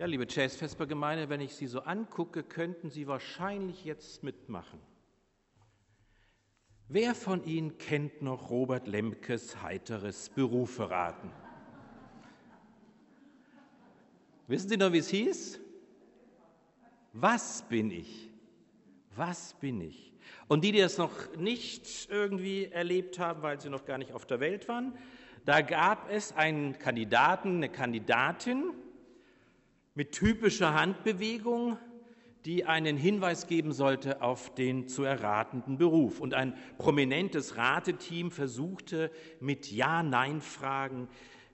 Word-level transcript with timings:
Ja, 0.00 0.06
liebe 0.06 0.26
Jazzvespergemeinde, 0.26 1.28
wenn 1.28 1.42
ich 1.42 1.54
Sie 1.54 1.66
so 1.66 1.80
angucke, 1.80 2.42
könnten 2.42 2.88
Sie 2.88 3.06
wahrscheinlich 3.06 3.84
jetzt 3.84 4.22
mitmachen. 4.22 4.80
Wer 6.88 7.14
von 7.14 7.44
Ihnen 7.44 7.76
kennt 7.76 8.22
noch 8.22 8.48
Robert 8.48 8.88
Lemkes 8.88 9.60
heiteres 9.60 10.30
Beruferaten? 10.30 11.30
Wissen 14.46 14.70
Sie 14.70 14.78
noch, 14.78 14.90
wie 14.90 14.98
es 15.00 15.10
hieß? 15.10 15.60
Was 17.12 17.60
bin 17.68 17.90
ich? 17.90 18.30
Was 19.16 19.52
bin 19.52 19.82
ich? 19.82 20.14
Und 20.48 20.64
die, 20.64 20.72
die 20.72 20.80
es 20.80 20.96
noch 20.96 21.36
nicht 21.36 22.08
irgendwie 22.10 22.64
erlebt 22.64 23.18
haben, 23.18 23.42
weil 23.42 23.60
sie 23.60 23.68
noch 23.68 23.84
gar 23.84 23.98
nicht 23.98 24.12
auf 24.12 24.24
der 24.24 24.40
Welt 24.40 24.66
waren, 24.66 24.96
da 25.44 25.60
gab 25.60 26.10
es 26.10 26.34
einen 26.34 26.78
Kandidaten, 26.78 27.56
eine 27.56 27.68
Kandidatin, 27.68 28.72
mit 29.94 30.12
typischer 30.12 30.74
Handbewegung, 30.74 31.78
die 32.44 32.64
einen 32.64 32.96
Hinweis 32.96 33.46
geben 33.46 33.72
sollte 33.72 34.22
auf 34.22 34.54
den 34.54 34.88
zu 34.88 35.02
erratenden 35.02 35.76
Beruf. 35.76 36.20
Und 36.20 36.34
ein 36.34 36.54
prominentes 36.78 37.56
Rateteam 37.56 38.30
versuchte 38.30 39.10
mit 39.40 39.70
Ja-Nein-Fragen 39.70 41.08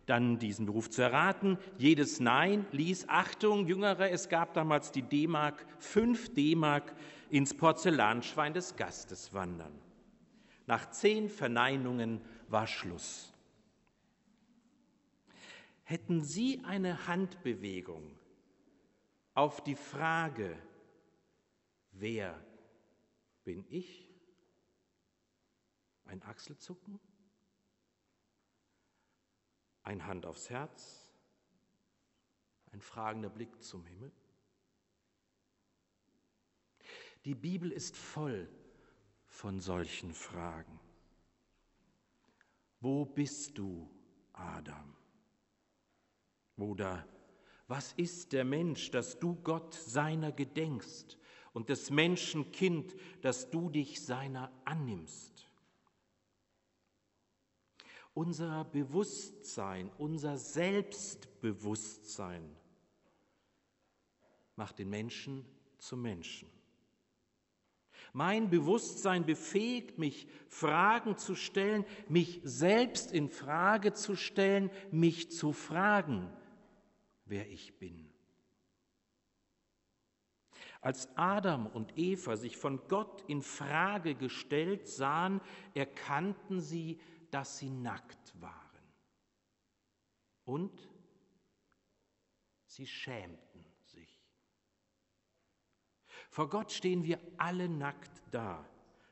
dann 0.07 0.39
diesen 0.39 0.67
Beruf 0.67 0.89
zu 0.89 1.03
erraten. 1.03 1.59
Jedes 1.79 2.21
Nein 2.21 2.65
ließ, 2.71 3.09
Achtung, 3.09 3.67
Jüngere, 3.67 4.11
es 4.11 4.29
gab 4.29 4.55
damals 4.55 4.93
die 4.93 5.03
D-Mark, 5.03 5.67
fünf 5.79 6.33
D-Mark 6.33 6.95
ins 7.31 7.55
Porzellanschwein 7.55 8.55
des 8.55 8.77
Gastes 8.77 9.35
wandern. 9.35 9.73
Nach 10.67 10.89
zehn 10.91 11.29
Verneinungen 11.29 12.21
war 12.49 12.69
Schluss. 12.69 13.33
Hätten 15.83 16.23
Sie 16.23 16.61
eine 16.65 17.09
Handbewegung 17.09 18.03
auf 19.37 19.63
die 19.63 19.77
Frage, 19.77 20.59
wer 21.93 22.43
bin 23.45 23.67
ich? 23.69 24.11
Ein 26.07 26.23
Achselzucken? 26.23 26.99
Ein 29.83 30.07
Hand 30.07 30.25
aufs 30.25 30.49
Herz? 30.49 31.13
Ein 32.73 32.81
fragender 32.81 33.29
Blick 33.29 33.63
zum 33.63 33.85
Himmel? 33.85 34.11
Die 37.27 37.35
Bibel 37.35 37.71
ist 37.73 37.95
voll 37.95 38.49
von 39.27 39.61
solchen 39.61 40.15
Fragen. 40.15 40.81
Wo 42.81 43.05
bist 43.05 43.59
du, 43.59 43.91
Adam? 44.33 44.97
Oder 46.57 47.07
was 47.69 47.93
ist 47.95 48.33
der 48.33 48.45
Mensch, 48.45 48.91
dass 48.91 49.19
du 49.19 49.37
Gott 49.37 49.73
seiner 49.75 50.33
gedenkst 50.33 51.17
und 51.53 51.69
des 51.69 51.91
Menschen 51.91 52.51
Kind, 52.53 52.95
dass 53.23 53.51
du 53.51 53.71
dich 53.71 54.05
seiner 54.05 54.53
annimmst? 54.65 55.49
Unser 58.15 58.65
Bewusstsein, 58.65 59.91
unser 59.99 60.39
Selbstbewusstsein 60.39 62.57
macht 64.55 64.79
den 64.79 64.89
Menschen 64.89 65.45
zum 65.79 66.03
Menschen. 66.03 66.49
Mein 68.13 68.49
Bewusstsein 68.49 69.27
befähigt 69.27 69.99
mich, 69.99 70.29
Fragen 70.49 71.19
zu 71.19 71.35
stellen, 71.35 71.85
mich 72.09 72.41
selbst 72.45 73.11
in 73.13 73.29
Frage 73.29 73.93
zu 73.93 74.15
stellen, 74.17 74.71
mich 74.91 75.33
zu 75.33 75.53
fragen 75.53 76.31
wer 77.27 77.49
ich 77.49 77.79
bin. 77.79 78.13
Als 80.81 81.09
Adam 81.17 81.67
und 81.67 81.99
Eva 81.99 82.37
sich 82.37 82.57
von 82.57 82.87
Gott 82.89 83.23
in 83.29 83.43
Frage 83.43 84.15
gestellt 84.15 84.87
sahen, 84.87 85.41
erkannten 85.75 86.61
sie, 86.61 87.01
dass 87.31 87.59
sie 87.59 87.71
nackt 87.71 88.41
waren. 88.41 88.63
Und 90.45 90.89
sie 92.67 92.87
schämten 92.87 93.65
sich. 93.83 94.23
Vor 96.31 96.49
Gott 96.49 96.71
stehen 96.71 97.03
wir 97.03 97.21
alle 97.37 97.69
nackt 97.69 98.23
da. 98.31 98.65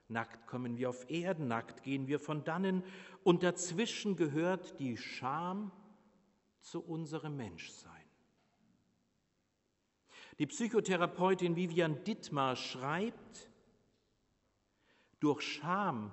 Nackt 0.09 0.47
kommen 0.47 0.77
wir 0.77 0.91
auf 0.91 1.11
Erden, 1.11 1.49
nackt 1.49 1.83
gehen 1.83 2.07
wir 2.07 2.21
von 2.21 2.45
dannen 2.45 2.85
und 3.25 3.43
dazwischen 3.43 4.17
gehört 4.17 4.79
die 4.79 4.97
Scham 4.97 5.73
zu 6.61 6.85
unserem 6.85 7.37
Menschsein. 7.37 8.04
Die 10.39 10.47
Psychotherapeutin 10.47 11.55
Vivian 11.55 12.03
Dittmar 12.05 12.57
schreibt, 12.57 13.51
durch 15.21 15.43
Scham 15.43 16.13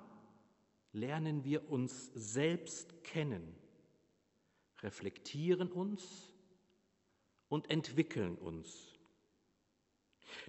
lernen 0.92 1.44
wir 1.44 1.70
uns 1.70 2.10
selbst 2.14 3.02
kennen, 3.02 3.54
reflektieren 4.80 5.70
uns 5.72 6.32
und 7.48 7.70
entwickeln 7.70 8.36
uns. 8.36 8.92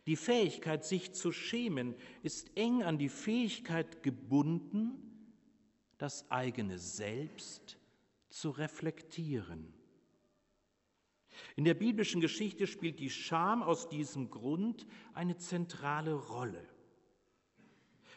Die 0.05 0.15
Fähigkeit, 0.15 0.85
sich 0.85 1.13
zu 1.13 1.31
schämen, 1.31 1.95
ist 2.21 2.55
eng 2.55 2.83
an 2.83 2.97
die 2.97 3.09
Fähigkeit 3.09 4.03
gebunden, 4.03 4.91
das 5.97 6.29
eigene 6.31 6.77
Selbst 6.77 7.77
zu 8.29 8.51
reflektieren. 8.51 9.73
In 11.55 11.65
der 11.65 11.75
biblischen 11.75 12.21
Geschichte 12.21 12.65
spielt 12.65 12.99
die 12.99 13.09
Scham 13.09 13.61
aus 13.61 13.89
diesem 13.89 14.29
Grund 14.29 14.87
eine 15.13 15.37
zentrale 15.37 16.13
Rolle. 16.13 16.67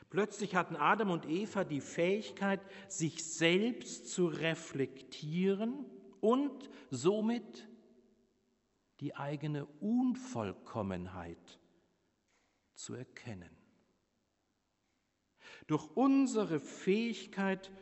Plötzlich 0.08 0.54
hatten 0.54 0.76
Adam 0.76 1.10
und 1.10 1.26
Eva 1.28 1.64
die 1.64 1.80
Fähigkeit, 1.80 2.60
sich 2.88 3.24
selbst 3.24 4.08
zu 4.08 4.26
reflektieren 4.26 5.84
und 6.20 6.70
somit 6.90 7.68
die 9.00 9.14
eigene 9.14 9.66
Unvollkommenheit 9.80 11.60
zu 12.74 12.94
erkennen. 12.94 13.50
Durch 15.66 15.88
unsere 15.94 16.60
Fähigkeit, 16.60 17.72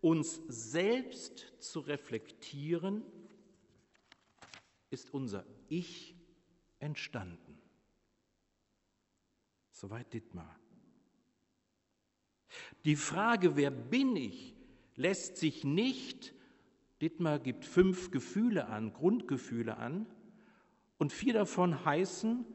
uns 0.00 0.40
selbst 0.48 1.52
zu 1.58 1.80
reflektieren, 1.80 3.02
ist 4.94 5.12
unser 5.12 5.44
Ich 5.68 6.16
entstanden. 6.78 7.58
Soweit 9.70 10.12
Dittmar. 10.14 10.58
Die 12.84 12.96
Frage, 12.96 13.56
wer 13.56 13.70
bin 13.70 14.16
ich, 14.16 14.54
lässt 14.94 15.36
sich 15.36 15.64
nicht, 15.64 16.32
Dittmar 17.02 17.38
gibt 17.38 17.64
fünf 17.64 18.10
Gefühle 18.10 18.68
an, 18.68 18.92
Grundgefühle 18.92 19.76
an, 19.76 20.06
und 20.96 21.12
vier 21.12 21.34
davon 21.34 21.84
heißen, 21.84 22.46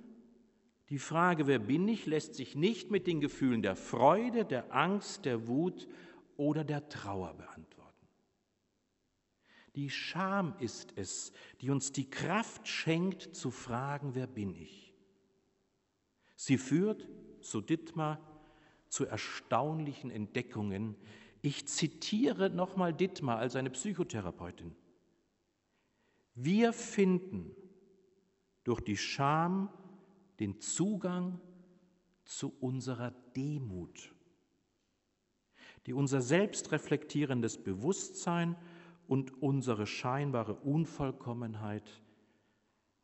die 0.89 0.97
Frage, 0.97 1.45
wer 1.45 1.59
bin 1.59 1.88
ich, 1.88 2.06
lässt 2.06 2.35
sich 2.35 2.56
nicht 2.56 2.89
mit 2.89 3.06
den 3.06 3.19
Gefühlen 3.19 3.61
der 3.61 3.75
Freude, 3.75 4.45
der 4.45 4.73
Angst, 4.73 5.25
der 5.25 5.47
Wut 5.47 5.88
oder 6.38 6.63
der 6.63 6.88
Trauer 6.89 7.35
beantworten. 7.35 7.78
Die 9.79 9.90
Scham 9.90 10.56
ist 10.59 10.91
es, 10.97 11.31
die 11.62 11.69
uns 11.69 11.94
die 11.94 12.09
Kraft 12.09 12.67
schenkt 12.67 13.34
zu 13.34 13.50
fragen, 13.50 14.13
wer 14.13 14.28
bin 14.28 14.53
ich? 14.53 14.94
Sie 16.35 16.57
führt, 16.57 17.07
so 17.40 17.62
Dittmar, 17.62 18.19
zu 18.89 19.06
erstaunlichen 19.06 20.12
Entdeckungen. 20.12 20.97
Ich 21.42 21.65
zitiere 21.69 22.50
nochmal 22.50 22.94
Dittmar 22.94 23.38
als 23.38 23.56
eine 23.56 23.69
Psychotherapeutin. 23.69 24.75
Wir 26.36 26.74
finden 26.74 27.56
durch 28.65 28.81
die 28.81 28.98
Scham 28.98 29.69
den 30.42 30.59
Zugang 30.59 31.39
zu 32.25 32.53
unserer 32.59 33.12
Demut, 33.33 34.13
die 35.86 35.94
unser 35.94 36.19
selbstreflektierendes 36.19 37.63
Bewusstsein 37.63 38.57
und 39.09 39.41
unsere 39.41 39.88
scheinbare 39.88 40.53
Unvollkommenheit 40.53 42.03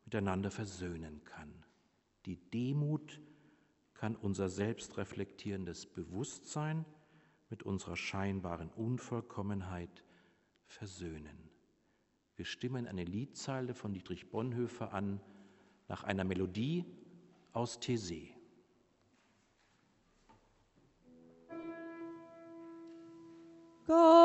miteinander 0.04 0.52
versöhnen 0.52 1.24
kann. 1.24 1.52
Die 2.26 2.36
Demut 2.36 3.20
kann 3.92 4.14
unser 4.14 4.48
selbstreflektierendes 4.48 5.86
Bewusstsein 5.86 6.84
mit 7.50 7.64
unserer 7.64 7.96
scheinbaren 7.96 8.70
Unvollkommenheit 8.70 10.04
versöhnen. 10.66 11.50
Wir 12.36 12.44
stimmen 12.44 12.86
eine 12.86 13.02
Liedzeile 13.02 13.74
von 13.74 13.92
Dietrich 13.92 14.30
Bonhoeffer 14.30 14.92
an 14.92 15.20
nach 15.88 16.04
einer 16.04 16.22
Melodie 16.22 16.84
aus 17.52 17.80
Thésée. 17.80 18.28
Gott 23.86 24.15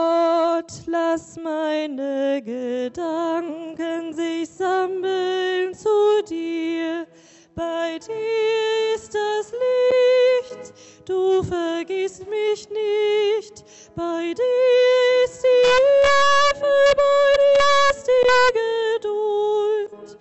Gott, 0.62 0.84
lass 0.86 1.38
meine 1.38 2.40
Gedanken 2.44 4.13
sich 4.13 4.48
sammeln 4.48 5.74
zu 5.74 6.24
dir. 6.30 7.08
Bei 7.56 7.98
dir 7.98 8.96
ist 8.96 9.12
das 9.12 9.52
Licht, 9.52 10.74
du 11.06 11.42
vergisst 11.42 12.30
mich 12.30 12.69
nicht. 12.69 13.66
Bei 13.96 14.36
dir 14.38 15.25
ist 15.25 15.44
die 15.44 15.68
Hilfe, 15.68 16.74
bei 16.96 17.38
dir 17.42 17.90
ist 17.90 18.08
die 18.08 19.00
Geduld. 19.00 20.18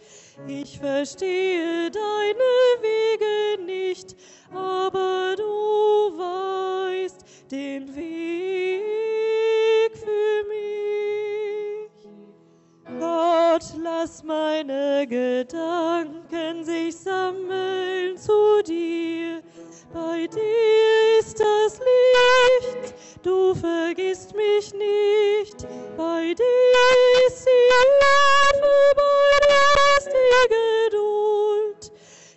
Ich 0.47 0.79
verstehe 0.79 1.91
deine 1.91 2.81
Wege 2.81 2.90
Gott, 13.61 13.75
lass 13.83 14.23
meine 14.23 15.07
Gedanken 15.07 16.65
sich 16.65 16.97
sammeln 16.97 18.17
zu 18.17 18.63
dir. 18.67 19.43
Bei 19.93 20.27
dir 20.27 21.19
ist 21.19 21.39
das 21.39 21.79
Licht, 21.79 22.95
du 23.23 23.55
vergisst 23.55 24.35
mich 24.35 24.73
nicht. 24.73 25.67
Bei 25.97 26.33
dir 26.35 27.27
ist 27.27 27.45
die 27.45 27.73
Hilfe, 27.75 28.95
bei 28.97 29.37
dir 29.47 29.99
ist 29.99 30.09
die 30.09 30.49
Geduld. 30.89 31.93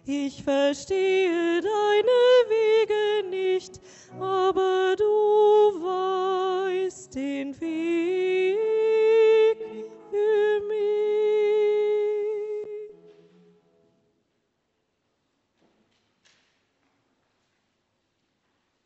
Ich 0.05 0.43
verstehe 0.43 1.61
deine 1.61 1.72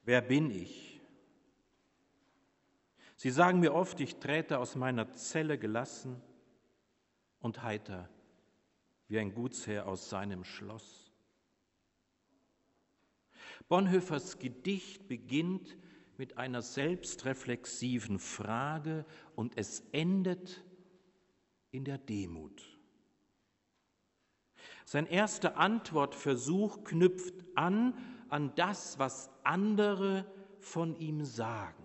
Wer 0.07 0.21
bin 0.21 0.51
ich? 0.51 1.01
Sie 3.17 3.29
sagen 3.29 3.59
mir 3.59 3.73
oft, 3.73 3.99
ich 3.99 4.15
träte 4.15 4.57
aus 4.57 4.77
meiner 4.77 5.11
Zelle 5.11 5.59
gelassen 5.59 6.21
und 7.41 7.61
heiter 7.61 8.07
wie 9.09 9.19
ein 9.19 9.33
Gutsherr 9.33 9.85
aus 9.85 10.09
seinem 10.09 10.45
Schloss. 10.45 11.11
Bonhoeffers 13.67 14.39
Gedicht 14.39 15.09
beginnt 15.09 15.77
mit 16.15 16.37
einer 16.37 16.61
selbstreflexiven 16.61 18.17
Frage 18.17 19.05
und 19.35 19.57
es 19.57 19.81
endet 19.91 20.63
in 21.71 21.83
der 21.83 21.97
Demut. 21.97 22.79
Sein 24.85 25.05
erster 25.05 25.57
Antwortversuch 25.57 26.85
knüpft 26.85 27.43
an 27.55 28.16
an 28.29 28.53
das, 28.55 28.99
was 28.99 29.29
andere 29.43 30.25
von 30.59 30.95
ihm 30.95 31.23
sagen. 31.25 31.83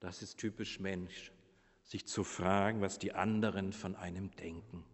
Das 0.00 0.22
ist 0.22 0.38
typisch 0.38 0.78
Mensch, 0.80 1.32
sich 1.82 2.06
zu 2.06 2.24
fragen, 2.24 2.80
was 2.80 2.98
die 2.98 3.12
anderen 3.12 3.72
von 3.72 3.96
einem 3.96 4.30
denken. 4.36 4.84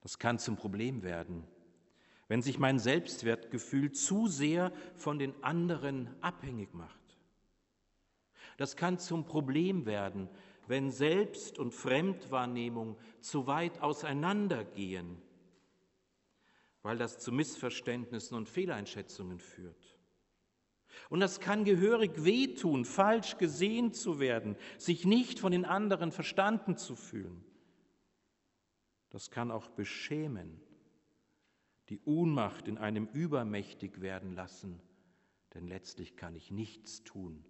Das 0.00 0.18
kann 0.18 0.38
zum 0.38 0.56
Problem 0.56 1.02
werden, 1.02 1.46
wenn 2.28 2.42
sich 2.42 2.58
mein 2.58 2.78
Selbstwertgefühl 2.78 3.92
zu 3.92 4.26
sehr 4.26 4.72
von 4.96 5.18
den 5.18 5.42
anderen 5.42 6.14
abhängig 6.20 6.74
macht. 6.74 7.00
Das 8.56 8.76
kann 8.76 8.98
zum 8.98 9.24
Problem 9.24 9.86
werden, 9.86 10.28
wenn 10.66 10.90
Selbst- 10.90 11.58
und 11.58 11.72
Fremdwahrnehmung 11.72 12.96
zu 13.20 13.46
weit 13.46 13.80
auseinandergehen, 13.80 15.20
weil 16.84 16.98
das 16.98 17.18
zu 17.18 17.32
Missverständnissen 17.32 18.36
und 18.36 18.46
Fehleinschätzungen 18.46 19.40
führt. 19.40 19.96
Und 21.08 21.20
das 21.20 21.40
kann 21.40 21.64
gehörig 21.64 22.24
wehtun, 22.24 22.84
falsch 22.84 23.38
gesehen 23.38 23.94
zu 23.94 24.20
werden, 24.20 24.54
sich 24.76 25.06
nicht 25.06 25.40
von 25.40 25.50
den 25.50 25.64
anderen 25.64 26.12
verstanden 26.12 26.76
zu 26.76 26.94
fühlen. 26.94 27.42
Das 29.08 29.30
kann 29.30 29.50
auch 29.50 29.70
beschämen, 29.70 30.60
die 31.88 32.00
Ohnmacht 32.04 32.68
in 32.68 32.76
einem 32.76 33.06
übermächtig 33.06 34.02
werden 34.02 34.34
lassen, 34.34 34.78
denn 35.54 35.66
letztlich 35.66 36.16
kann 36.16 36.34
ich 36.34 36.50
nichts 36.50 37.02
tun, 37.02 37.46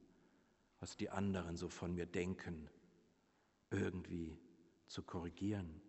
was 0.78 0.96
die 0.96 1.10
anderen 1.10 1.56
so 1.56 1.68
von 1.68 1.92
mir 1.92 2.06
denken, 2.06 2.70
irgendwie 3.70 4.38
zu 4.86 5.02
korrigieren. 5.02 5.82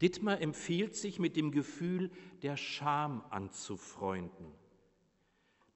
Dittmar 0.00 0.40
empfiehlt 0.40 0.96
sich 0.96 1.18
mit 1.18 1.36
dem 1.36 1.50
Gefühl 1.50 2.10
der 2.42 2.56
Scham 2.56 3.24
anzufreunden. 3.30 4.52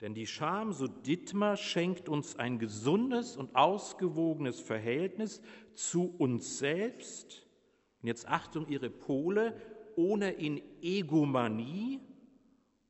Denn 0.00 0.14
die 0.14 0.26
Scham, 0.26 0.72
so 0.72 0.86
Dittmar, 0.86 1.56
schenkt 1.56 2.08
uns 2.08 2.36
ein 2.36 2.58
gesundes 2.58 3.36
und 3.36 3.54
ausgewogenes 3.56 4.60
Verhältnis 4.60 5.40
zu 5.74 6.14
uns 6.18 6.58
selbst. 6.58 7.46
Und 8.02 8.08
jetzt 8.08 8.28
Achtung, 8.28 8.68
ihre 8.68 8.90
Pole, 8.90 9.60
ohne 9.96 10.32
in 10.32 10.60
Egomanie 10.82 12.00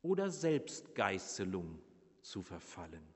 oder 0.02 0.30
Selbstgeißelung 0.30 1.78
zu 2.20 2.42
verfallen. 2.42 3.06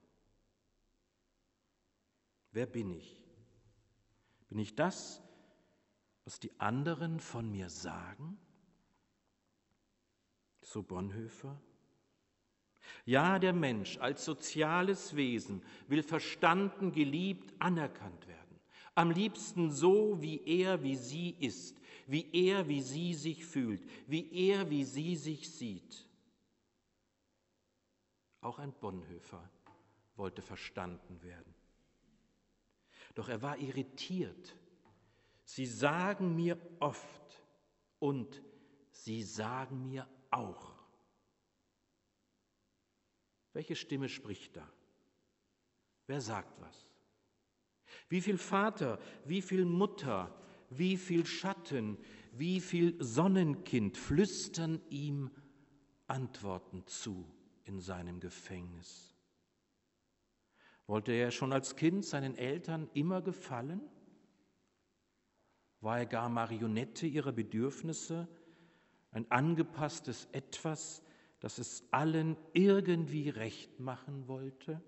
Wer 2.52 2.66
bin 2.66 2.90
ich? 2.92 3.22
Bin 4.48 4.58
ich 4.58 4.74
das, 4.74 5.22
was 6.28 6.40
die 6.40 6.52
anderen 6.60 7.20
von 7.20 7.50
mir 7.50 7.70
sagen? 7.70 8.38
So 10.60 10.82
Bonhoeffer? 10.82 11.58
Ja, 13.06 13.38
der 13.38 13.54
Mensch 13.54 13.96
als 13.96 14.26
soziales 14.26 15.16
Wesen 15.16 15.62
will 15.86 16.02
verstanden, 16.02 16.92
geliebt, 16.92 17.54
anerkannt 17.58 18.28
werden. 18.28 18.60
Am 18.94 19.10
liebsten 19.10 19.70
so, 19.70 20.20
wie 20.20 20.42
er, 20.44 20.82
wie 20.82 20.96
sie 20.96 21.30
ist, 21.30 21.80
wie 22.06 22.28
er, 22.34 22.68
wie 22.68 22.82
sie 22.82 23.14
sich 23.14 23.46
fühlt, 23.46 23.82
wie 24.06 24.30
er, 24.50 24.68
wie 24.68 24.84
sie 24.84 25.16
sich 25.16 25.50
sieht. 25.50 26.06
Auch 28.42 28.58
ein 28.58 28.74
Bonhoeffer 28.74 29.48
wollte 30.16 30.42
verstanden 30.42 31.22
werden. 31.22 31.54
Doch 33.14 33.30
er 33.30 33.40
war 33.40 33.56
irritiert. 33.56 34.54
Sie 35.48 35.64
sagen 35.64 36.34
mir 36.34 36.60
oft 36.78 37.42
und 38.00 38.42
sie 38.90 39.22
sagen 39.22 39.88
mir 39.88 40.06
auch. 40.30 40.74
Welche 43.54 43.74
Stimme 43.74 44.10
spricht 44.10 44.58
da? 44.58 44.70
Wer 46.06 46.20
sagt 46.20 46.60
was? 46.60 46.86
Wie 48.10 48.20
viel 48.20 48.36
Vater, 48.36 49.00
wie 49.24 49.40
viel 49.40 49.64
Mutter, 49.64 50.38
wie 50.68 50.98
viel 50.98 51.24
Schatten, 51.24 51.96
wie 52.32 52.60
viel 52.60 53.02
Sonnenkind 53.02 53.96
flüstern 53.96 54.82
ihm 54.90 55.30
Antworten 56.08 56.86
zu 56.86 57.26
in 57.64 57.80
seinem 57.80 58.20
Gefängnis? 58.20 59.16
Wollte 60.86 61.12
er 61.12 61.30
schon 61.30 61.54
als 61.54 61.74
Kind 61.74 62.04
seinen 62.04 62.36
Eltern 62.36 62.90
immer 62.92 63.22
gefallen? 63.22 63.80
War 65.80 65.98
er 65.98 66.06
gar 66.06 66.28
Marionette 66.28 67.06
ihrer 67.06 67.32
Bedürfnisse, 67.32 68.28
ein 69.12 69.30
angepasstes 69.30 70.28
Etwas, 70.32 71.02
das 71.40 71.58
es 71.58 71.84
allen 71.92 72.36
irgendwie 72.52 73.28
recht 73.28 73.78
machen 73.80 74.26
wollte? 74.28 74.82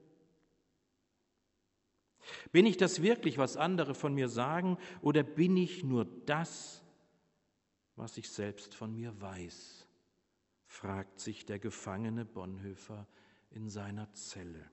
Bin 2.53 2.67
ich 2.67 2.77
das 2.77 3.03
wirklich, 3.03 3.39
was 3.39 3.57
andere 3.57 3.95
von 3.95 4.15
mir 4.15 4.29
sagen, 4.29 4.79
oder 5.01 5.23
bin 5.23 5.57
ich 5.57 5.85
nur 5.85 6.05
das, 6.27 6.83
was 7.97 8.17
ich 8.19 8.29
selbst 8.29 8.75
von 8.75 8.95
mir 8.95 9.19
weiß? 9.21 9.87
fragt 10.67 11.19
sich 11.19 11.45
der 11.45 11.59
gefangene 11.59 12.25
Bonhoeffer 12.25 13.09
in 13.51 13.69
seiner 13.69 14.13
Zelle. 14.13 14.71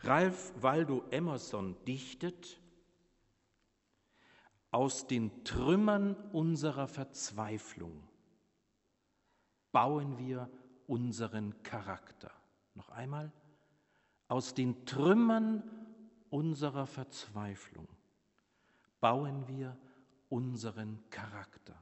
Ralph 0.00 0.52
Waldo 0.60 1.04
Emerson 1.10 1.76
dichtet, 1.84 2.60
aus 4.74 5.06
den 5.06 5.44
Trümmern 5.44 6.16
unserer 6.32 6.88
Verzweiflung 6.88 8.02
bauen 9.70 10.18
wir 10.18 10.50
unseren 10.88 11.62
Charakter. 11.62 12.32
Noch 12.74 12.88
einmal, 12.88 13.30
aus 14.26 14.52
den 14.52 14.84
Trümmern 14.84 15.62
unserer 16.28 16.88
Verzweiflung 16.88 17.86
bauen 18.98 19.46
wir 19.46 19.76
unseren 20.28 20.98
Charakter. 21.08 21.78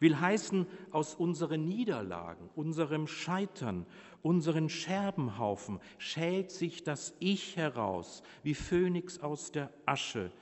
Will 0.00 0.18
heißen, 0.18 0.66
aus 0.92 1.14
unseren 1.14 1.68
Niederlagen, 1.68 2.48
unserem 2.54 3.06
Scheitern, 3.06 3.84
unseren 4.22 4.70
Scherbenhaufen 4.70 5.78
schält 5.98 6.50
sich 6.50 6.84
das 6.84 7.14
Ich 7.20 7.58
heraus, 7.58 8.22
wie 8.42 8.54
Phönix 8.54 9.18
aus 9.18 9.52
der 9.52 9.70
Asche, 9.84 10.32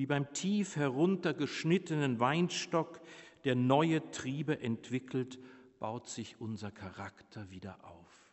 wie 0.00 0.06
beim 0.06 0.32
tief 0.32 0.76
heruntergeschnittenen 0.76 2.20
Weinstock, 2.20 3.02
der 3.44 3.54
neue 3.54 4.10
Triebe 4.12 4.58
entwickelt, 4.58 5.38
baut 5.78 6.08
sich 6.08 6.40
unser 6.40 6.70
Charakter 6.70 7.50
wieder 7.50 7.84
auf. 7.84 8.32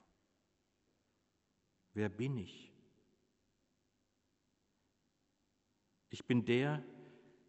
Wer 1.94 2.08
bin 2.08 2.38
ich? 2.38 2.72
Ich 6.10 6.24
bin 6.26 6.46
der, 6.46 6.86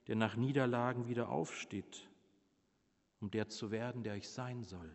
der 0.08 0.16
nach 0.16 0.34
Niederlagen 0.34 1.06
wieder 1.06 1.28
aufsteht, 1.28 2.10
um 3.20 3.30
der 3.30 3.48
zu 3.48 3.70
werden, 3.70 4.02
der 4.02 4.16
ich 4.16 4.28
sein 4.28 4.64
soll. 4.64 4.90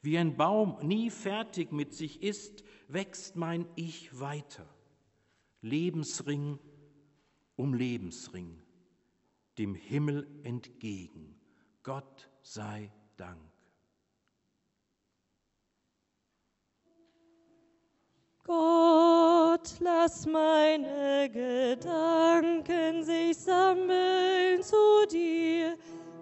Wie 0.00 0.16
ein 0.16 0.36
Baum 0.36 0.78
nie 0.80 1.10
fertig 1.10 1.72
mit 1.72 1.92
sich 1.92 2.22
ist, 2.22 2.62
wächst 2.86 3.34
mein 3.34 3.66
Ich 3.74 4.16
weiter. 4.20 4.72
Lebensring 5.60 6.60
um 7.56 7.74
Lebensring, 7.74 8.62
dem 9.58 9.74
Himmel 9.74 10.26
entgegen. 10.44 11.40
Gott 11.82 12.30
sei 12.42 12.92
Dank. 13.16 13.40
Gott, 18.46 19.74
lass 19.80 20.24
meine 20.26 21.28
Gedanken 21.28 23.02
sich 23.02 23.36
sammeln 23.36 24.62
zu 24.62 25.06
dir. 25.10 25.76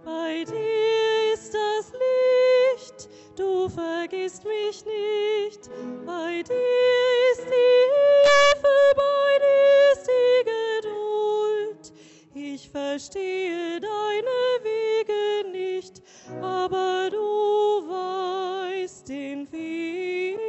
Bei 0.04 0.44
dir 0.44 1.34
ist 1.34 1.52
das 1.52 1.92
Licht, 1.92 3.10
du 3.36 3.68
vergisst 3.68 4.44
mich 4.44 4.84
nicht. 4.86 5.68
Bei 6.06 6.42
dir 6.42 7.32
ist 7.32 7.44
die 7.44 7.84
Hilfe, 8.24 8.76
bei 8.96 9.38
dir 9.38 9.92
ist 9.92 10.06
die 10.06 10.33
verstehe 12.74 13.80
deine 13.80 14.40
Wege 14.64 15.48
nicht, 15.52 16.02
aber 16.42 17.08
du 17.08 17.88
weißt 17.88 19.08
den 19.08 19.50
Weg. 19.52 20.40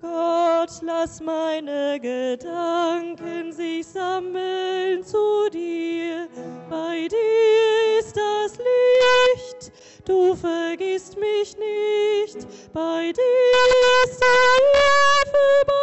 Gott, 0.00 0.70
lass 0.82 1.20
meine 1.20 2.00
Gedanken 2.00 3.52
sich 3.52 3.86
sammeln 3.86 5.04
zu 5.04 5.48
dir. 5.52 6.26
Bei 6.68 7.06
dir 7.08 7.98
ist 8.00 8.16
das 8.16 8.58
Licht, 8.58 9.72
du 10.04 10.34
vergisst 10.34 11.16
mich 11.16 11.56
nicht. 11.56 12.46
Bei 12.72 13.12
dir 13.12 14.04
ist 14.04 14.20
die 14.20 14.72
Hilfe, 14.74 15.81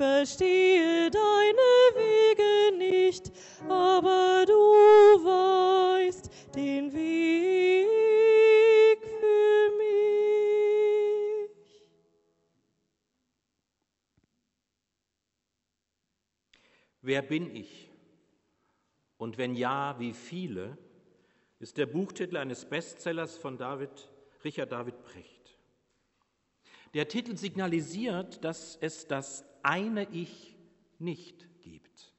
verstehe 0.00 1.10
deine 1.10 1.70
Wege 1.94 2.78
nicht, 2.78 3.30
aber 3.68 4.46
du 4.46 4.54
weißt 4.54 6.30
den 6.54 6.90
Weg 6.94 7.90
für 9.02 9.70
mich. 9.76 11.50
Wer 17.02 17.20
bin 17.20 17.54
ich? 17.54 17.90
Und 19.18 19.36
wenn 19.36 19.54
ja, 19.54 19.96
wie 19.98 20.14
viele? 20.14 20.78
ist 21.58 21.76
der 21.76 21.84
Buchtitel 21.84 22.38
eines 22.38 22.64
Bestsellers 22.64 23.36
von 23.36 23.58
David, 23.58 24.10
Richard 24.44 24.72
David 24.72 25.02
Precht. 25.02 25.58
Der 26.94 27.06
Titel 27.06 27.36
signalisiert, 27.36 28.42
dass 28.42 28.78
es 28.80 29.06
das 29.06 29.44
eine 29.62 30.08
Ich 30.10 30.56
nicht 30.98 31.48
gibt. 31.60 32.14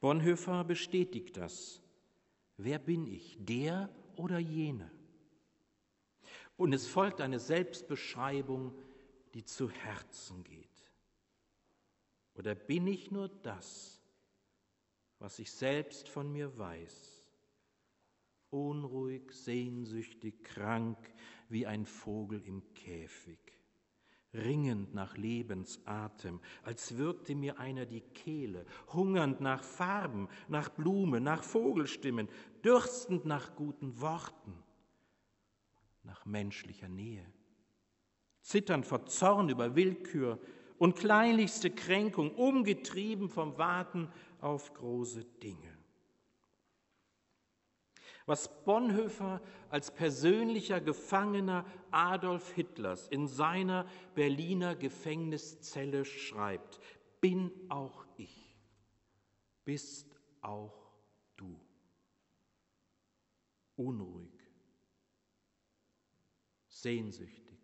Bonhoeffer 0.00 0.64
bestätigt 0.64 1.36
das. 1.36 1.80
Wer 2.56 2.78
bin 2.78 3.06
ich, 3.06 3.36
der 3.40 3.88
oder 4.16 4.38
jene? 4.38 4.90
Und 6.56 6.72
es 6.72 6.86
folgt 6.86 7.20
eine 7.20 7.38
Selbstbeschreibung, 7.38 8.74
die 9.34 9.44
zu 9.44 9.70
Herzen 9.70 10.44
geht. 10.44 10.68
Oder 12.34 12.54
bin 12.54 12.86
ich 12.86 13.10
nur 13.10 13.28
das, 13.28 14.00
was 15.18 15.38
ich 15.38 15.50
selbst 15.50 16.08
von 16.08 16.32
mir 16.32 16.56
weiß? 16.58 17.24
Unruhig, 18.50 19.32
sehnsüchtig, 19.32 20.42
krank, 20.42 20.98
wie 21.48 21.66
ein 21.66 21.86
Vogel 21.86 22.42
im 22.44 22.74
Käfig, 22.74 23.38
ringend 24.34 24.94
nach 24.94 25.16
Lebensatem, 25.16 26.40
als 26.62 26.96
würgte 26.96 27.34
mir 27.34 27.58
einer 27.58 27.86
die 27.86 28.00
Kehle, 28.00 28.64
hungernd 28.92 29.40
nach 29.40 29.62
Farben, 29.62 30.28
nach 30.48 30.70
Blumen, 30.70 31.22
nach 31.22 31.42
Vogelstimmen, 31.42 32.28
dürstend 32.64 33.26
nach 33.26 33.54
guten 33.56 34.00
Worten, 34.00 34.54
nach 36.02 36.24
menschlicher 36.24 36.88
Nähe, 36.88 37.26
zitternd 38.40 38.86
vor 38.86 39.06
Zorn 39.06 39.48
über 39.48 39.76
Willkür 39.76 40.38
und 40.78 40.96
kleinlichste 40.96 41.70
Kränkung, 41.70 42.34
umgetrieben 42.34 43.28
vom 43.28 43.56
Warten 43.58 44.08
auf 44.40 44.72
große 44.74 45.24
Dinge. 45.42 45.71
Was 48.26 48.64
Bonhoeffer 48.64 49.40
als 49.68 49.90
persönlicher 49.90 50.80
Gefangener 50.80 51.64
Adolf 51.90 52.52
Hitlers 52.52 53.08
in 53.08 53.26
seiner 53.26 53.86
Berliner 54.14 54.76
Gefängniszelle 54.76 56.04
schreibt, 56.04 56.80
bin 57.20 57.50
auch 57.68 58.04
ich, 58.16 58.56
bist 59.64 60.16
auch 60.40 60.92
du. 61.36 61.58
Unruhig, 63.76 64.38
sehnsüchtig, 66.68 67.58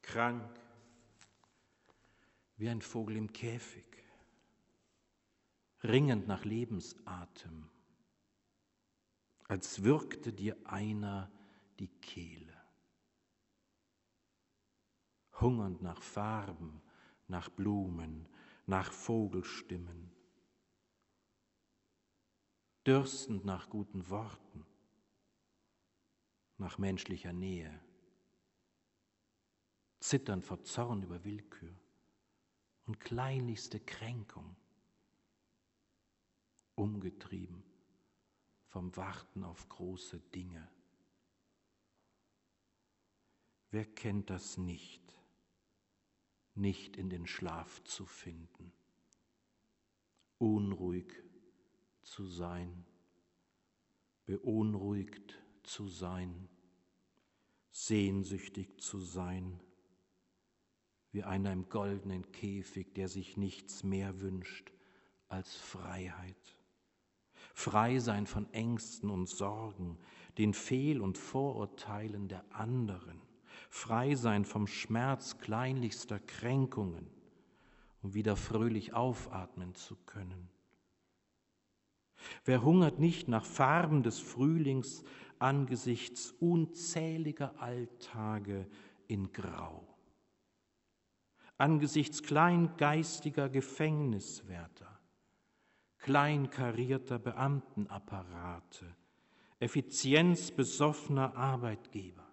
krank, 0.00 0.60
wie 2.56 2.68
ein 2.68 2.80
Vogel 2.80 3.16
im 3.16 3.32
Käfig, 3.32 3.84
ringend 5.82 6.28
nach 6.28 6.44
Lebensatem 6.44 7.68
als 9.54 9.84
würgte 9.84 10.32
dir 10.32 10.56
einer 10.64 11.30
die 11.78 11.86
Kehle. 11.86 12.60
Hungernd 15.40 15.80
nach 15.80 16.02
Farben, 16.02 16.82
nach 17.28 17.48
Blumen, 17.50 18.28
nach 18.66 18.90
Vogelstimmen, 18.90 20.10
dürstend 22.84 23.44
nach 23.44 23.70
guten 23.70 24.10
Worten, 24.10 24.66
nach 26.58 26.76
menschlicher 26.78 27.32
Nähe, 27.32 27.80
zitternd 30.00 30.44
vor 30.44 30.64
Zorn 30.64 31.04
über 31.04 31.22
Willkür 31.22 31.78
und 32.86 32.98
kleinlichste 32.98 33.78
Kränkung, 33.78 34.56
umgetrieben 36.74 37.62
vom 38.74 38.96
Warten 38.96 39.44
auf 39.44 39.68
große 39.68 40.18
Dinge. 40.34 40.68
Wer 43.70 43.84
kennt 43.84 44.30
das 44.30 44.58
nicht, 44.58 45.00
nicht 46.56 46.96
in 46.96 47.08
den 47.08 47.28
Schlaf 47.28 47.84
zu 47.84 48.04
finden, 48.04 48.72
unruhig 50.38 51.06
zu 52.02 52.26
sein, 52.26 52.84
beunruhigt 54.26 55.40
zu 55.62 55.86
sein, 55.86 56.48
sehnsüchtig 57.70 58.80
zu 58.80 58.98
sein, 58.98 59.60
wie 61.12 61.22
einer 61.22 61.52
im 61.52 61.68
goldenen 61.68 62.32
Käfig, 62.32 62.92
der 62.94 63.06
sich 63.06 63.36
nichts 63.36 63.84
mehr 63.84 64.20
wünscht 64.20 64.72
als 65.28 65.54
Freiheit 65.54 66.53
frei 67.54 67.98
sein 67.98 68.26
von 68.26 68.52
Ängsten 68.52 69.08
und 69.08 69.28
Sorgen, 69.28 69.98
den 70.36 70.52
Fehl- 70.52 71.00
und 71.00 71.16
Vorurteilen 71.16 72.28
der 72.28 72.44
anderen, 72.50 73.22
frei 73.70 74.14
sein 74.14 74.44
vom 74.44 74.66
Schmerz 74.66 75.38
kleinlichster 75.38 76.18
Kränkungen, 76.18 77.08
um 78.02 78.12
wieder 78.12 78.36
fröhlich 78.36 78.92
aufatmen 78.92 79.74
zu 79.74 79.96
können. 80.04 80.50
Wer 82.44 82.62
hungert 82.62 82.98
nicht 82.98 83.28
nach 83.28 83.46
Farben 83.46 84.02
des 84.02 84.18
Frühlings 84.18 85.02
angesichts 85.38 86.34
unzähliger 86.40 87.58
Alltage 87.60 88.66
in 89.08 89.32
Grau? 89.32 89.94
angesichts 91.56 92.22
kleingeistiger 92.22 93.48
Gefängniswärter, 93.48 94.93
kleinkarierter 96.04 97.18
Beamtenapparate, 97.18 98.84
effizienzbesoffener 99.58 101.34
Arbeitgeber. 101.34 102.26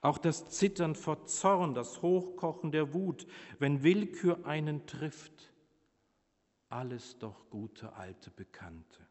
Auch 0.00 0.16
das 0.16 0.48
Zittern 0.48 0.94
vor 0.94 1.26
Zorn, 1.26 1.74
das 1.74 2.00
Hochkochen 2.00 2.72
der 2.72 2.94
Wut, 2.94 3.26
wenn 3.58 3.82
Willkür 3.82 4.46
einen 4.46 4.86
trifft, 4.86 5.52
alles 6.70 7.18
doch 7.18 7.50
gute 7.50 7.92
alte 7.92 8.30
Bekannte. 8.30 9.06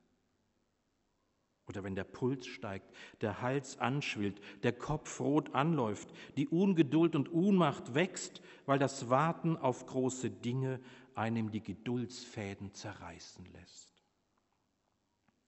Oder 1.67 1.84
wenn 1.84 1.95
der 1.95 2.03
Puls 2.03 2.48
steigt, 2.48 2.91
der 3.22 3.41
Hals 3.43 3.77
anschwillt, 3.77 4.41
der 4.63 4.74
Kopf 4.74 5.19
rot 5.19 5.53
anläuft, 5.53 6.10
die 6.36 6.48
Ungeduld 6.48 7.15
und 7.15 7.29
Unmacht 7.29 7.93
wächst, 7.93 8.41
weil 8.65 8.79
das 8.79 9.10
Warten 9.12 9.55
auf 9.55 9.86
große 9.86 10.31
Dinge 10.31 10.79
einem 11.15 11.51
die 11.51 11.63
Geduldsfäden 11.63 12.74
zerreißen 12.74 13.45
lässt. 13.53 14.03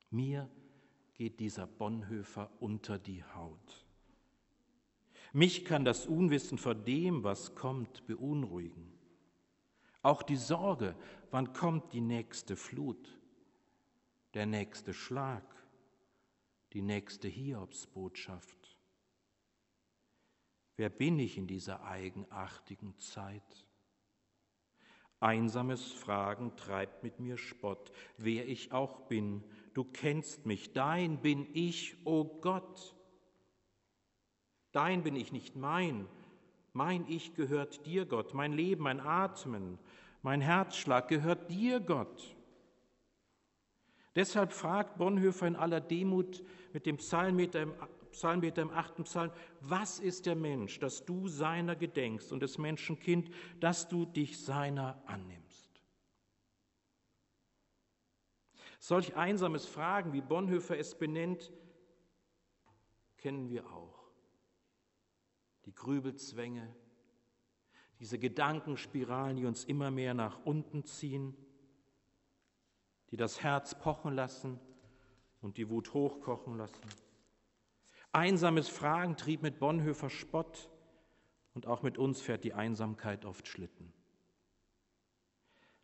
Mir 0.10 0.50
geht 1.14 1.40
dieser 1.40 1.68
Bonhoeffer 1.68 2.50
unter 2.60 2.98
die 2.98 3.24
Haut. 3.24 3.86
Mich 5.34 5.66
kann 5.66 5.84
das 5.84 6.06
Unwissen 6.06 6.58
vor 6.58 6.76
dem, 6.76 7.24
was 7.24 7.54
kommt, 7.54 8.06
beunruhigen. 8.08 8.94
Auch 10.02 10.24
die 10.24 10.38
Sorge, 10.38 10.96
wann 11.32 11.54
kommt 11.54 11.92
die 11.92 12.02
nächste 12.02 12.56
Flut, 12.56 13.20
der 14.34 14.46
nächste 14.46 14.94
Schlag, 14.94 15.44
die 16.74 16.82
nächste 16.82 17.28
Hiobsbotschaft. 17.28 18.78
Wer 20.78 20.90
bin 20.90 21.20
ich 21.20 21.38
in 21.38 21.48
dieser 21.48 21.84
eigenartigen 21.84 22.98
Zeit? 23.00 23.67
Einsames 25.20 25.92
Fragen 25.92 26.56
treibt 26.56 27.04
mit 27.04 27.20
mir 27.20 27.38
Spott, 27.38 27.92
wer 28.18 28.48
ich 28.48 28.72
auch 28.72 29.02
bin. 29.08 29.44
Du 29.74 29.84
kennst 29.84 30.46
mich, 30.46 30.74
dein 30.74 31.22
bin 31.22 31.48
ich, 31.54 31.96
o 32.06 32.22
oh 32.22 32.40
Gott. 32.42 32.96
Dein 34.72 35.04
bin 35.04 35.16
ich 35.16 35.32
nicht 35.32 35.56
mein. 35.56 36.08
Mein 36.74 37.06
Ich 37.08 37.34
gehört 37.34 37.86
dir, 37.88 38.06
Gott. 38.06 38.36
Mein 38.36 38.54
Leben, 38.54 38.84
mein 38.84 39.00
Atmen, 39.00 39.80
mein 40.22 40.42
Herzschlag 40.42 41.08
gehört 41.08 41.50
dir, 41.50 41.80
Gott. 41.80 42.36
Deshalb 44.16 44.54
fragt 44.54 44.98
Bonhoeffer 44.98 45.48
in 45.48 45.56
aller 45.56 45.82
Demut 45.82 46.44
mit 46.74 46.86
dem 46.86 46.98
Psalmbeter 46.98 47.62
im, 47.62 47.74
Psalmbeter 48.12 48.62
im 48.62 48.72
achten 48.72 49.04
Psalm, 49.04 49.32
was 49.62 50.00
ist 50.00 50.26
der 50.26 50.36
Mensch, 50.36 50.80
dass 50.80 51.06
du 51.06 51.28
seiner 51.28 51.76
gedenkst 51.76 52.32
und 52.32 52.42
des 52.42 52.58
Menschenkind, 52.58 53.30
dass 53.60 53.88
du 53.88 54.06
dich 54.06 54.44
seiner 54.44 55.02
annimmst? 55.06 55.82
Solch 58.80 59.16
einsames 59.16 59.66
Fragen, 59.66 60.14
wie 60.14 60.22
Bonhoeffer 60.22 60.78
es 60.78 60.96
benennt, 60.98 61.52
kennen 63.18 63.50
wir 63.50 63.66
auch 63.72 63.98
die 65.66 65.76
Grübelzwänge, 65.76 66.74
diese 68.00 68.18
Gedankenspiralen, 68.18 69.36
die 69.36 69.46
uns 69.46 69.66
immer 69.66 69.92
mehr 69.92 70.14
nach 70.14 70.46
unten 70.46 70.86
ziehen, 70.86 71.36
die 73.12 73.18
das 73.18 73.44
Herz 73.44 73.78
pochen 73.78 74.14
lassen 74.14 74.60
und 75.42 75.58
die 75.58 75.70
Wut 75.70 75.94
hochkochen 75.94 76.58
lassen. 76.58 76.88
Einsames 78.18 78.68
Fragen 78.68 79.16
trieb 79.16 79.44
mit 79.44 79.60
Bonhoeffer 79.60 80.10
Spott 80.10 80.72
und 81.54 81.68
auch 81.68 81.84
mit 81.84 82.00
uns 82.00 82.20
fährt 82.20 82.44
die 82.44 82.54
Einsamkeit 82.54 83.26
oft 83.26 83.48
Schlitten. 83.48 83.94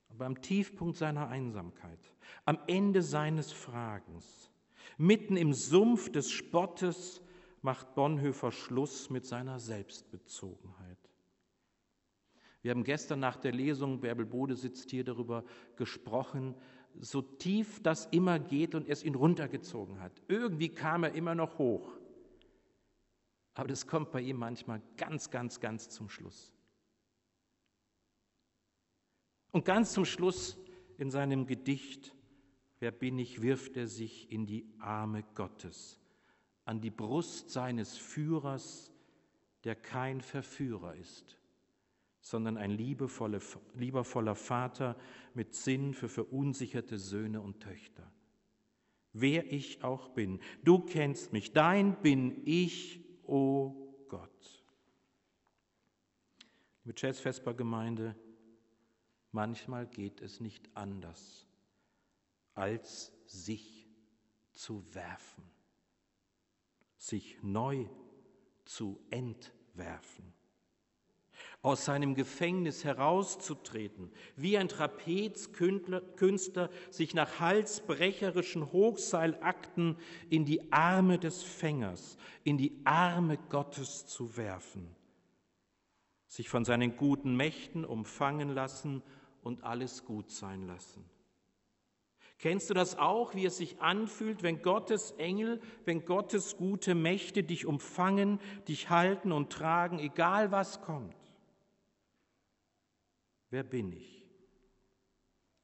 Aber 0.09 0.25
am 0.25 0.41
Tiefpunkt 0.41 0.97
seiner 0.97 1.27
Einsamkeit, 1.27 1.99
am 2.45 2.57
Ende 2.65 3.03
seines 3.03 3.51
Fragens, 3.51 4.49
mitten 4.97 5.38
im 5.38 5.53
Sumpf 5.53 6.12
des 6.12 6.31
Spottes 6.31 7.21
macht 7.62 7.93
Bonhoeffer 7.93 8.51
Schluss 8.51 9.12
mit 9.12 9.27
seiner 9.27 9.60
Selbstbezogenheit. 9.60 10.97
Wir 12.63 12.71
haben 12.71 12.84
gestern 12.84 13.19
nach 13.19 13.38
der 13.38 13.51
Lesung, 13.51 13.99
Bärbel 13.99 14.25
Bode 14.25 14.55
sitzt 14.55 14.89
hier, 14.89 15.03
darüber 15.03 15.43
gesprochen, 15.75 16.55
so 16.99 17.21
tief 17.21 17.79
das 17.84 18.08
immer 18.08 18.39
geht 18.39 18.73
und 18.73 18.89
es 18.89 19.03
ihn 19.03 19.13
runtergezogen 19.13 19.99
hat. 19.99 20.13
Irgendwie 20.27 20.69
kam 20.69 21.03
er 21.03 21.13
immer 21.13 21.36
noch 21.36 21.60
hoch. 21.60 21.99
Aber 23.53 23.67
das 23.67 23.87
kommt 23.87 24.11
bei 24.11 24.21
ihm 24.21 24.37
manchmal 24.37 24.81
ganz, 24.97 25.29
ganz, 25.29 25.59
ganz 25.59 25.89
zum 25.89 26.09
Schluss. 26.09 26.53
Und 29.51 29.65
ganz 29.65 29.93
zum 29.93 30.05
Schluss 30.05 30.57
in 30.97 31.11
seinem 31.11 31.45
Gedicht, 31.45 32.15
Wer 32.83 32.91
bin 32.91 33.17
ich, 33.17 33.41
wirft 33.41 33.77
er 33.77 33.87
sich 33.87 34.29
in 34.29 34.45
die 34.45 34.67
Arme 34.79 35.23
Gottes 35.35 36.01
an 36.65 36.81
die 36.81 36.89
Brust 36.89 37.49
seines 37.49 37.95
Führers, 37.95 38.91
der 39.63 39.73
kein 39.73 40.19
Verführer 40.19 40.93
ist, 40.95 41.37
sondern 42.19 42.57
ein 42.57 42.71
liebevoller, 42.71 43.39
liebevoller 43.73 44.35
Vater 44.35 44.97
mit 45.33 45.55
Sinn 45.55 45.93
für 45.93 46.09
verunsicherte 46.09 46.97
Söhne 46.97 47.39
und 47.39 47.61
Töchter. 47.61 48.11
Wer 49.13 49.49
ich 49.53 49.81
auch 49.85 50.09
bin, 50.09 50.41
du 50.65 50.79
kennst 50.79 51.31
mich, 51.31 51.53
dein 51.53 52.01
bin 52.01 52.41
ich, 52.43 52.99
o 53.34 54.06
Gott. 54.08 54.63
Liebe 56.84 56.93
Chess-Vesper-Gemeinde, 56.93 58.15
manchmal 59.32 59.88
geht 59.88 60.22
es 60.22 60.39
nicht 60.39 60.69
anders, 60.76 61.48
als 62.54 63.12
sich 63.26 63.89
zu 64.52 64.84
werfen 64.93 65.54
sich 67.04 67.41
neu 67.43 67.86
zu 68.65 69.00
entwerfen, 69.10 70.34
aus 71.62 71.86
seinem 71.86 72.15
Gefängnis 72.15 72.84
herauszutreten, 72.84 74.12
wie 74.36 74.58
ein 74.58 74.67
Trapezkünstler 74.67 76.69
sich 76.89 77.13
nach 77.13 77.39
halsbrecherischen 77.39 78.71
Hochseilakten 78.71 79.97
in 80.29 80.45
die 80.45 80.71
Arme 80.71 81.19
des 81.19 81.43
Fängers, 81.43 82.17
in 82.43 82.58
die 82.58 82.82
Arme 82.84 83.38
Gottes 83.49 84.06
zu 84.06 84.36
werfen, 84.36 84.95
sich 86.27 86.49
von 86.49 86.65
seinen 86.65 86.97
guten 86.97 87.36
Mächten 87.36 87.86
umfangen 87.86 88.49
lassen 88.49 89.03
und 89.41 89.63
alles 89.63 90.06
gut 90.06 90.32
sein 90.32 90.67
lassen. 90.67 91.13
Kennst 92.43 92.69
du 92.69 92.73
das 92.73 92.97
auch, 92.97 93.36
wie 93.36 93.45
es 93.45 93.56
sich 93.56 93.79
anfühlt, 93.79 94.43
wenn 94.43 94.62
Gottes 94.62 95.12
Engel, 95.12 95.62
wenn 95.86 96.03
Gottes 96.03 96.58
gute 96.58 96.93
Mächte 96.93 97.41
dich 97.41 97.65
umfangen, 97.65 98.38
dich 98.67 98.89
halten 98.89 99.32
und 99.32 99.49
tragen, 99.49 99.97
egal 99.97 100.51
was 100.51 100.82
kommt? 100.82 101.15
Wer 103.53 103.61
bin 103.61 103.91
ich? 103.91 104.25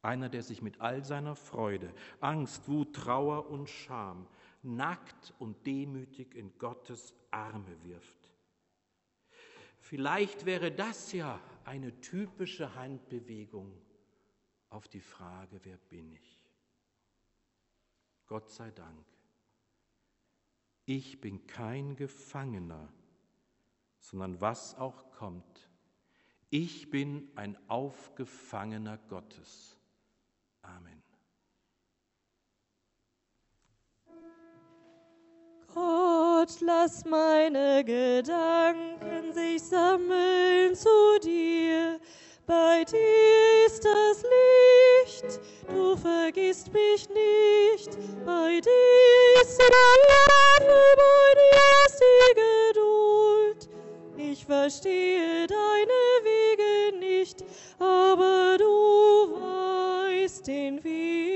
Einer, 0.03 0.29
der 0.29 0.43
sich 0.43 0.61
mit 0.61 0.79
all 0.79 1.03
seiner 1.03 1.35
Freude, 1.35 1.91
Angst, 2.19 2.67
Wut, 2.67 2.95
Trauer 2.95 3.49
und 3.49 3.67
Scham 3.67 4.27
nackt 4.61 5.33
und 5.39 5.65
demütig 5.65 6.35
in 6.35 6.55
Gottes 6.59 7.15
Arme 7.31 7.83
wirft. 7.83 8.31
Vielleicht 9.79 10.45
wäre 10.45 10.71
das 10.71 11.13
ja 11.13 11.41
eine 11.65 11.99
typische 11.99 12.75
Handbewegung 12.75 13.73
auf 14.69 14.87
die 14.87 15.01
Frage, 15.01 15.59
wer 15.63 15.77
bin 15.77 16.11
ich? 16.11 16.47
Gott 18.27 18.51
sei 18.51 18.69
Dank. 18.69 19.03
Ich 20.85 21.19
bin 21.19 21.47
kein 21.47 21.95
Gefangener, 21.95 22.93
sondern 23.97 24.39
was 24.39 24.75
auch 24.75 25.09
kommt. 25.09 25.68
Ich 26.51 26.89
bin 26.89 27.31
ein 27.35 27.57
Aufgefangener 27.67 28.97
Gottes. 29.07 29.77
Amen. 30.63 31.03
Gott, 35.71 36.59
lass 36.61 37.05
meine 37.05 37.83
Gedanken 37.85 39.31
sich 39.31 39.61
sammeln 39.61 40.75
zu 40.75 41.19
dir. 41.23 41.99
Bei 42.47 42.83
dir 42.83 43.65
ist 43.67 43.85
das 43.85 44.23
Licht, 44.23 45.39
du 45.67 45.95
vergisst 45.95 46.73
mich 46.73 47.07
nicht. 47.09 47.95
Bei 48.25 48.59
dir 48.59 49.41
ist 49.43 49.59
die 49.59 49.69
Liebe, 49.69 50.81
bei 50.95 51.35
dir 51.35 51.85
ist 51.85 51.99
die 51.99 52.33
Geduld 52.33 52.78
ich 54.31 54.45
verstehe 54.45 55.47
deine 55.47 55.99
Wege 56.23 56.97
nicht, 56.99 57.43
aber 57.79 58.57
du 58.59 59.41
weißt 59.41 60.47
den 60.47 60.83
Weg. 60.83 61.28